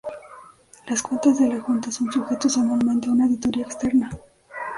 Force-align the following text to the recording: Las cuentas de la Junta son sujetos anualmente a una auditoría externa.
Las 0.87 1.03
cuentas 1.03 1.37
de 1.37 1.47
la 1.47 1.59
Junta 1.61 1.91
son 1.91 2.11
sujetos 2.11 2.57
anualmente 2.57 3.07
a 3.07 3.11
una 3.11 3.25
auditoría 3.25 3.65
externa. 3.65 4.09